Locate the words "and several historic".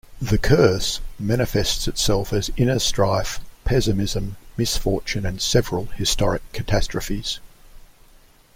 5.27-6.41